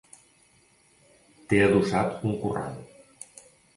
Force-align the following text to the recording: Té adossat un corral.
Té 1.51 1.61
adossat 1.65 2.25
un 2.31 2.35
corral. 2.47 2.81